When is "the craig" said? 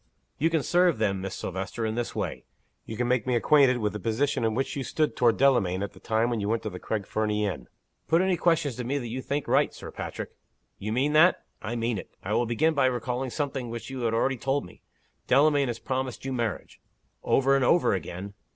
6.71-7.05